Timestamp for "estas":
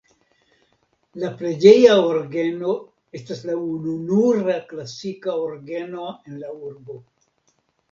3.21-3.45